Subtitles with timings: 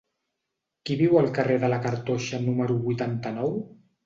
[0.89, 3.55] Qui viu al carrer de la Cartoixa número vuitanta-nou?